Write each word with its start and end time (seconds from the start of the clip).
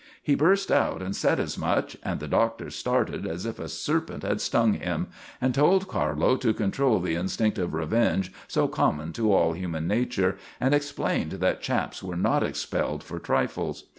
He 0.23 0.33
burst 0.33 0.71
out 0.71 1.03
and 1.03 1.15
said 1.15 1.39
as 1.39 1.59
much, 1.59 1.95
and 2.01 2.19
the 2.19 2.27
Doctor 2.27 2.71
started 2.71 3.27
as 3.27 3.45
if 3.45 3.59
a 3.59 3.69
serpent 3.69 4.23
had 4.23 4.41
stung 4.41 4.73
him, 4.73 5.09
and 5.39 5.53
told 5.53 5.87
Carlo 5.87 6.37
to 6.37 6.55
control 6.55 6.99
the 6.99 7.13
instinct 7.13 7.59
of 7.59 7.75
revenge 7.75 8.33
so 8.47 8.67
common 8.67 9.13
to 9.13 9.31
all 9.31 9.53
human 9.53 9.85
nature, 9.87 10.37
and 10.59 10.73
explained 10.73 11.33
that 11.33 11.61
chaps 11.61 12.01
were 12.01 12.17
not 12.17 12.41
expelled 12.41 13.03
for 13.03 13.19
trifles. 13.19 13.83